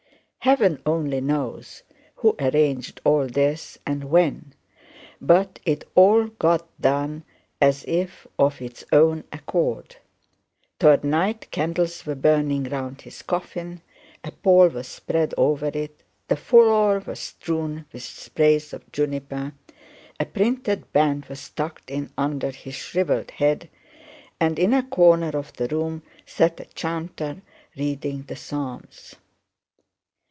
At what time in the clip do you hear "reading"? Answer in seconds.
27.77-28.23